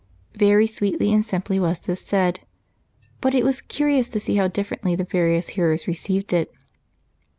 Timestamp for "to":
4.09-4.19